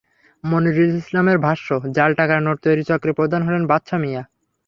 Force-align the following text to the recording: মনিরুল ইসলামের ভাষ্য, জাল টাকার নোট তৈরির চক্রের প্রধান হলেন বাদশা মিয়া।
মনিরুল 0.43 0.91
ইসলামের 0.95 1.37
ভাষ্য, 1.39 1.67
জাল 1.95 2.11
টাকার 2.19 2.39
নোট 2.41 2.57
তৈরির 2.63 2.87
চক্রের 2.89 3.17
প্রধান 3.19 3.41
হলেন 3.43 3.63
বাদশা 3.67 3.97
মিয়া। 3.97 4.21